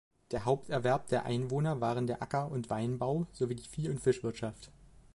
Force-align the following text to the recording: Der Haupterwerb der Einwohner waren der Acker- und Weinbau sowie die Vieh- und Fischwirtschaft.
Der 0.31 0.45
Haupterwerb 0.45 1.05
der 1.09 1.25
Einwohner 1.25 1.79
waren 1.79 2.07
der 2.07 2.23
Acker- 2.23 2.49
und 2.49 2.71
Weinbau 2.71 3.27
sowie 3.33 3.53
die 3.53 3.67
Vieh- 3.67 3.87
und 3.87 4.01
Fischwirtschaft. 4.01 4.71